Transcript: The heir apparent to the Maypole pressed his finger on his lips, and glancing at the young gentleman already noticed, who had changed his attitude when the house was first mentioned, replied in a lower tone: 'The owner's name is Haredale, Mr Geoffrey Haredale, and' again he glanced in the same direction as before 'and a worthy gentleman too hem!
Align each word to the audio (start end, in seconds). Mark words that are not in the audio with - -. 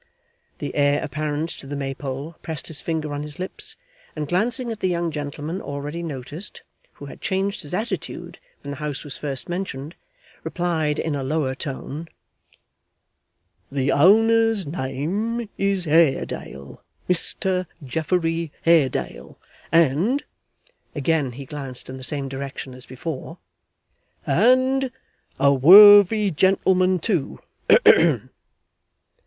The 0.57 0.73
heir 0.73 0.99
apparent 1.03 1.49
to 1.51 1.67
the 1.67 1.75
Maypole 1.75 2.35
pressed 2.41 2.69
his 2.69 2.81
finger 2.81 3.13
on 3.13 3.21
his 3.21 3.37
lips, 3.37 3.75
and 4.15 4.27
glancing 4.27 4.71
at 4.71 4.79
the 4.79 4.87
young 4.87 5.11
gentleman 5.11 5.61
already 5.61 6.01
noticed, 6.01 6.63
who 6.93 7.05
had 7.05 7.21
changed 7.21 7.61
his 7.61 7.75
attitude 7.75 8.39
when 8.63 8.71
the 8.71 8.77
house 8.77 9.03
was 9.03 9.19
first 9.19 9.47
mentioned, 9.47 9.93
replied 10.43 10.97
in 10.97 11.13
a 11.13 11.21
lower 11.23 11.53
tone: 11.53 12.07
'The 13.71 13.91
owner's 13.91 14.65
name 14.65 15.47
is 15.59 15.85
Haredale, 15.85 16.81
Mr 17.07 17.67
Geoffrey 17.85 18.51
Haredale, 18.65 19.37
and' 19.71 20.23
again 20.95 21.33
he 21.33 21.45
glanced 21.45 21.91
in 21.91 21.97
the 21.97 22.03
same 22.03 22.27
direction 22.27 22.73
as 22.73 22.87
before 22.87 23.37
'and 24.25 24.89
a 25.39 25.53
worthy 25.53 26.31
gentleman 26.31 26.97
too 26.97 27.37
hem! 27.85 28.31